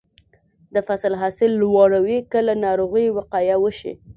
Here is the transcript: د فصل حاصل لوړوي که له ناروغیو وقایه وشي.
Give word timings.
د 0.73 0.75
فصل 0.87 1.13
حاصل 1.21 1.51
لوړوي 1.61 2.19
که 2.31 2.39
له 2.47 2.53
ناروغیو 2.65 3.15
وقایه 3.17 3.55
وشي. 3.59 3.93